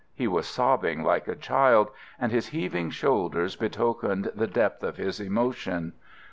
[0.15, 5.19] He was sobbing like a child, and his heaving shoulders betokened the depth of his
[5.19, 5.93] emotion."